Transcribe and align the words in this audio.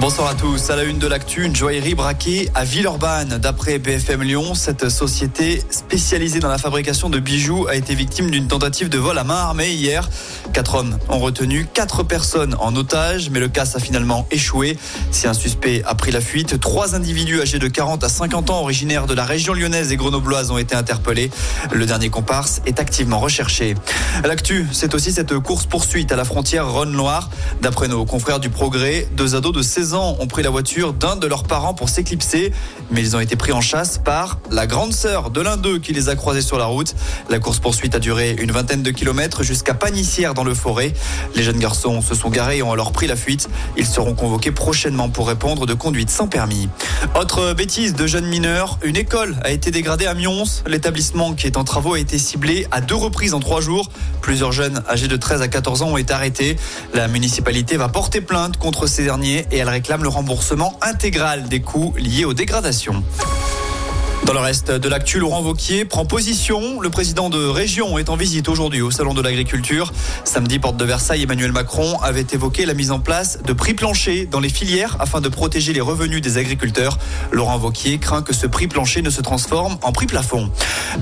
Bonsoir 0.00 0.28
à 0.28 0.34
tous. 0.34 0.70
À 0.70 0.76
la 0.76 0.84
une 0.84 1.00
de 1.00 1.08
l'actu, 1.08 1.44
une 1.44 1.56
joaillerie 1.56 1.96
braquée 1.96 2.48
à 2.54 2.62
Villeurbanne. 2.62 3.38
D'après 3.38 3.80
BFM 3.80 4.22
Lyon, 4.22 4.54
cette 4.54 4.90
société 4.90 5.60
spécialisée 5.70 6.38
dans 6.38 6.48
la 6.48 6.56
fabrication 6.56 7.10
de 7.10 7.18
bijoux 7.18 7.66
a 7.66 7.74
été 7.74 7.96
victime 7.96 8.30
d'une 8.30 8.46
tentative 8.46 8.88
de 8.90 8.96
vol 8.96 9.18
à 9.18 9.24
main 9.24 9.34
armée 9.34 9.70
hier. 9.70 10.08
Quatre 10.52 10.76
hommes 10.76 10.96
ont 11.08 11.18
retenu 11.18 11.66
quatre 11.74 12.04
personnes 12.04 12.54
en 12.60 12.76
otage, 12.76 13.30
mais 13.30 13.40
le 13.40 13.48
casse 13.48 13.74
a 13.74 13.80
finalement 13.80 14.24
échoué. 14.30 14.78
Si 15.10 15.26
un 15.26 15.34
suspect 15.34 15.82
a 15.84 15.96
pris 15.96 16.12
la 16.12 16.20
fuite, 16.20 16.60
trois 16.60 16.94
individus 16.94 17.40
âgés 17.40 17.58
de 17.58 17.66
40 17.66 18.04
à 18.04 18.08
50 18.08 18.50
ans 18.50 18.60
originaires 18.60 19.08
de 19.08 19.14
la 19.14 19.24
région 19.24 19.52
lyonnaise 19.52 19.90
et 19.90 19.96
grenobloise 19.96 20.52
ont 20.52 20.58
été 20.58 20.76
interpellés. 20.76 21.32
Le 21.72 21.86
dernier 21.86 22.08
comparse 22.08 22.62
est 22.66 22.78
activement 22.78 23.18
recherché. 23.18 23.74
L'actu, 24.22 24.64
c'est 24.70 24.94
aussi 24.94 25.10
cette 25.10 25.36
course-poursuite 25.36 26.12
à 26.12 26.16
la 26.16 26.24
frontière 26.24 26.70
Rhône-Loire. 26.70 27.30
D'après 27.62 27.88
nos 27.88 28.04
confrères 28.04 28.38
du 28.38 28.48
Progrès, 28.48 29.08
deux 29.16 29.34
ados 29.34 29.52
de 29.52 29.62
16 29.62 29.87
ans 29.94 30.16
ont 30.20 30.26
pris 30.26 30.42
la 30.42 30.50
voiture 30.50 30.92
d'un 30.92 31.16
de 31.16 31.26
leurs 31.26 31.44
parents 31.44 31.74
pour 31.74 31.88
s'éclipser, 31.88 32.52
mais 32.90 33.00
ils 33.00 33.16
ont 33.16 33.20
été 33.20 33.36
pris 33.36 33.52
en 33.52 33.60
chasse 33.60 33.98
par 33.98 34.38
la 34.50 34.66
grande 34.66 34.92
sœur 34.92 35.30
de 35.30 35.40
l'un 35.40 35.56
d'eux 35.56 35.78
qui 35.78 35.92
les 35.92 36.08
a 36.08 36.16
croisés 36.16 36.42
sur 36.42 36.58
la 36.58 36.66
route. 36.66 36.94
La 37.28 37.38
course-poursuite 37.38 37.94
a 37.94 37.98
duré 37.98 38.36
une 38.38 38.52
vingtaine 38.52 38.82
de 38.82 38.90
kilomètres 38.90 39.42
jusqu'à 39.42 39.74
Panissière 39.74 40.34
dans 40.34 40.44
le 40.44 40.54
forêt. 40.54 40.92
Les 41.34 41.42
jeunes 41.42 41.58
garçons 41.58 42.00
se 42.02 42.14
sont 42.14 42.30
garés 42.30 42.58
et 42.58 42.62
ont 42.62 42.72
alors 42.72 42.92
pris 42.92 43.06
la 43.06 43.16
fuite. 43.16 43.48
Ils 43.76 43.86
seront 43.86 44.14
convoqués 44.14 44.52
prochainement 44.52 45.08
pour 45.08 45.28
répondre 45.28 45.66
de 45.66 45.74
conduite 45.74 46.10
sans 46.10 46.26
permis. 46.26 46.68
Autre 47.14 47.52
bêtise 47.54 47.94
de 47.94 48.06
jeunes 48.06 48.26
mineurs, 48.26 48.78
une 48.82 48.96
école 48.96 49.36
a 49.42 49.50
été 49.50 49.70
dégradée 49.70 50.06
à 50.06 50.14
Mions. 50.14 50.44
L'établissement 50.66 51.34
qui 51.34 51.46
est 51.46 51.56
en 51.56 51.64
travaux 51.64 51.94
a 51.94 51.98
été 51.98 52.18
ciblé 52.18 52.66
à 52.70 52.80
deux 52.80 52.94
reprises 52.94 53.34
en 53.34 53.40
trois 53.40 53.60
jours. 53.60 53.90
Plusieurs 54.20 54.52
jeunes 54.52 54.82
âgés 54.88 55.08
de 55.08 55.16
13 55.16 55.42
à 55.42 55.48
14 55.48 55.82
ans 55.82 55.88
ont 55.90 55.96
été 55.96 56.12
arrêtés. 56.12 56.56
La 56.94 57.08
municipalité 57.08 57.76
va 57.76 57.88
porter 57.88 58.20
plainte 58.20 58.56
contre 58.56 58.86
ces 58.86 59.04
derniers 59.04 59.46
et 59.50 59.58
elle 59.58 59.67
réclame 59.70 60.02
le 60.02 60.08
remboursement 60.08 60.78
intégral 60.82 61.48
des 61.48 61.60
coûts 61.60 61.94
liés 61.96 62.24
aux 62.24 62.34
dégradations. 62.34 63.02
Dans 64.24 64.34
le 64.34 64.40
reste 64.40 64.70
de 64.70 64.88
l'actu, 64.88 65.18
Laurent 65.20 65.40
Vauquier 65.40 65.86
prend 65.86 66.04
position. 66.04 66.80
Le 66.80 66.90
président 66.90 67.30
de 67.30 67.42
région 67.46 67.96
est 67.96 68.10
en 68.10 68.16
visite 68.16 68.48
aujourd'hui 68.48 68.82
au 68.82 68.90
Salon 68.90 69.14
de 69.14 69.22
l'Agriculture. 69.22 69.90
Samedi, 70.24 70.58
porte 70.58 70.76
de 70.76 70.84
Versailles, 70.84 71.22
Emmanuel 71.22 71.52
Macron 71.52 71.98
avait 72.02 72.26
évoqué 72.32 72.66
la 72.66 72.74
mise 72.74 72.90
en 72.90 72.98
place 72.98 73.38
de 73.42 73.52
prix 73.54 73.72
planchers 73.72 74.26
dans 74.30 74.40
les 74.40 74.50
filières 74.50 74.96
afin 75.00 75.22
de 75.22 75.28
protéger 75.28 75.72
les 75.72 75.80
revenus 75.80 76.20
des 76.20 76.36
agriculteurs. 76.36 76.98
Laurent 77.32 77.56
Vauquier 77.56 77.98
craint 77.98 78.20
que 78.20 78.34
ce 78.34 78.46
prix 78.46 78.68
plancher 78.68 79.00
ne 79.00 79.08
se 79.08 79.22
transforme 79.22 79.78
en 79.82 79.92
prix 79.92 80.06
plafond. 80.06 80.50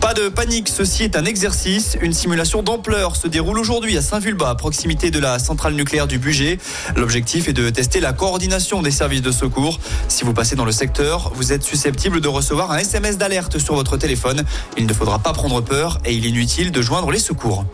Pas 0.00 0.12
de 0.12 0.28
panique, 0.28 0.68
ceci 0.68 1.04
est 1.04 1.16
un 1.16 1.24
exercice. 1.24 1.96
Une 2.02 2.12
simulation 2.12 2.62
d'ampleur 2.62 3.16
se 3.16 3.26
déroule 3.26 3.58
aujourd'hui 3.58 3.96
à 3.96 4.02
Saint-Vulbas, 4.02 4.50
à 4.50 4.54
proximité 4.54 5.10
de 5.10 5.18
la 5.18 5.38
centrale 5.38 5.74
nucléaire 5.74 6.06
du 6.06 6.18
budget. 6.18 6.58
L'objectif 6.96 7.48
est 7.48 7.54
de 7.54 7.70
tester 7.70 8.00
la 8.00 8.12
coordination 8.12 8.82
des 8.82 8.90
services 8.90 9.22
de 9.22 9.32
secours. 9.32 9.78
Si 10.08 10.24
vous 10.24 10.34
passez 10.34 10.56
dans 10.56 10.66
le 10.66 10.72
secteur, 10.72 11.32
vous 11.34 11.52
êtes 11.52 11.62
susceptible 11.62 12.20
de 12.20 12.28
recevoir 12.28 12.70
un 12.70 12.78
D'alerte 13.04 13.58
sur 13.58 13.74
votre 13.74 13.98
téléphone. 13.98 14.44
Il 14.78 14.86
ne 14.86 14.94
faudra 14.94 15.18
pas 15.18 15.34
prendre 15.34 15.60
peur 15.60 15.98
et 16.06 16.14
il 16.14 16.24
est 16.24 16.30
inutile 16.30 16.72
de 16.72 16.80
joindre 16.80 17.10
les 17.10 17.18
secours. 17.18 17.66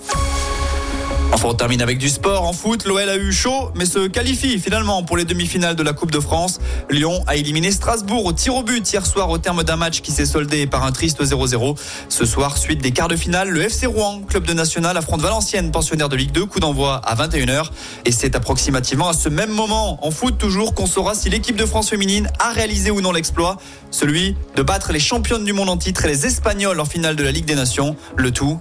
Enfin, 1.33 1.49
on 1.49 1.55
termine 1.55 1.81
avec 1.81 1.99
du 1.99 2.09
sport. 2.09 2.43
En 2.43 2.53
foot, 2.53 2.85
l'OL 2.85 3.09
a 3.09 3.17
eu 3.17 3.33
chaud, 3.33 3.71
mais 3.77 3.87
se 3.87 4.09
qualifie 4.09 4.59
finalement 4.59 5.05
pour 5.05 5.17
les 5.17 5.25
demi-finales 5.25 5.77
de 5.77 5.83
la 5.83 5.93
Coupe 5.93 6.11
de 6.11 6.19
France. 6.19 6.59
Lyon 6.91 7.23
a 7.29 7.37
éliminé 7.37 7.71
Strasbourg 7.71 8.25
au 8.25 8.33
tir 8.33 8.57
au 8.57 8.63
but 8.65 8.93
hier 8.93 9.07
soir 9.07 9.31
au 9.31 9.39
terme 9.39 9.63
d'un 9.63 9.77
match 9.77 10.01
qui 10.01 10.11
s'est 10.11 10.27
soldé 10.27 10.67
par 10.67 10.85
un 10.85 10.91
triste 10.91 11.23
0-0. 11.23 11.79
Ce 12.09 12.27
soir, 12.27 12.59
suite 12.59 12.83
des 12.83 12.91
quarts 12.91 13.09
de 13.09 13.15
finale, 13.15 13.49
le 13.49 13.63
FC 13.63 13.87
Rouen, 13.87 14.23
club 14.29 14.45
de 14.45 14.53
national, 14.53 14.97
affronte 14.97 15.21
Valenciennes, 15.21 15.71
pensionnaire 15.71 16.09
de 16.09 16.17
Ligue 16.17 16.33
2, 16.33 16.47
coup 16.47 16.59
d'envoi 16.59 16.97
à 16.97 17.15
21h. 17.15 17.71
Et 18.05 18.13
c'est 18.13 18.35
approximativement 18.35 19.09
à 19.09 19.13
ce 19.13 19.29
même 19.29 19.51
moment, 19.51 20.05
en 20.05 20.11
foot 20.11 20.37
toujours, 20.37 20.75
qu'on 20.75 20.87
saura 20.87 21.15
si 21.15 21.31
l'équipe 21.31 21.57
de 21.57 21.65
France 21.65 21.91
féminine 21.91 22.29
a 22.41 22.51
réalisé 22.51 22.91
ou 22.91 23.01
non 23.01 23.13
l'exploit, 23.13 23.57
celui 23.93 24.35
de 24.57 24.63
battre 24.63 24.93
les 24.93 25.01
championnes 25.01 25.45
du 25.45 25.53
monde 25.53 25.69
en 25.69 25.77
titre 25.77 26.05
et 26.05 26.09
les 26.09 26.27
Espagnols 26.27 26.81
en 26.81 26.85
finale 26.85 27.15
de 27.15 27.23
la 27.23 27.31
Ligue 27.31 27.47
des 27.47 27.55
Nations. 27.55 27.95
Le 28.17 28.33
tout 28.33 28.61